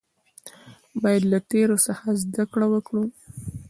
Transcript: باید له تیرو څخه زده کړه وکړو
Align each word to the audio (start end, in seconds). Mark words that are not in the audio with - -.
باید 1.03 1.23
له 1.31 1.39
تیرو 1.49 1.77
څخه 1.87 2.07
زده 2.21 2.43
کړه 2.51 2.67
وکړو 2.73 3.03